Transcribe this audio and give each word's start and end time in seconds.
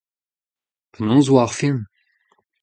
Penaos 0.91 1.27
e 1.29 1.31
oa 1.31 1.41
ar 1.45 1.51
film? 1.59 1.79